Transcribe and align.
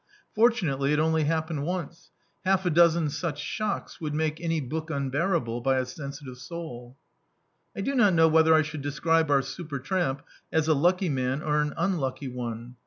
Fortunately 0.33 0.93
it 0.93 0.97
only 0.99 1.25
hap 1.25 1.47
pened 1.47 1.61
once: 1.61 2.09
half 2.43 2.65
a 2.65 2.71
dozen 2.71 3.07
such 3.11 3.39
shocks 3.39 4.01
would 4.01 4.15
make 4.15 4.41
any 4.41 4.59
book 4.59 4.89
unbearable 4.89 5.61
by 5.61 5.77
a 5.77 5.85
sensitive 5.85 6.39
soul. 6.39 6.97
I 7.77 7.81
do 7.81 7.93
not 7.93 8.15
know 8.15 8.27
whether 8.27 8.55
I 8.55 8.63
should 8.63 8.81
describe 8.81 9.29
our 9.29 9.43
super 9.43 9.77
tramp 9.77 10.23
as 10.51 10.67
a 10.67 10.73
lucky 10.73 11.09
man 11.09 11.43
or 11.43 11.61
an 11.61 11.75
unlucky 11.77 12.29
one. 12.29 12.77